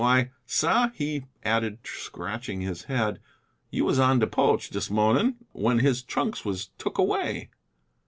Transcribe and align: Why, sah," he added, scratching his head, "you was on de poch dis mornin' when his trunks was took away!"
Why, 0.01 0.31
sah," 0.47 0.89
he 0.95 1.25
added, 1.45 1.77
scratching 1.85 2.61
his 2.61 2.85
head, 2.85 3.19
"you 3.69 3.85
was 3.85 3.99
on 3.99 4.17
de 4.17 4.25
poch 4.25 4.67
dis 4.71 4.89
mornin' 4.89 5.35
when 5.51 5.77
his 5.77 6.01
trunks 6.01 6.43
was 6.43 6.71
took 6.79 6.97
away!" 6.97 7.51